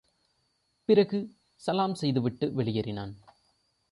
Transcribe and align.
பிறகு, 0.85 1.19
சலாம் 1.55 1.93
செய்துவிட்டு 1.93 2.51
வெளியேறினான். 2.57 3.13